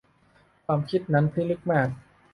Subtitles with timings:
[0.65, 1.89] ความคิดนั้นพิลึกมาก